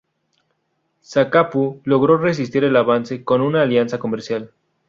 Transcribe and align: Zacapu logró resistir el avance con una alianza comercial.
Zacapu 1.03 1.79
logró 1.85 2.17
resistir 2.17 2.63
el 2.63 2.75
avance 2.75 3.23
con 3.23 3.41
una 3.41 3.61
alianza 3.61 3.99
comercial. 3.99 4.51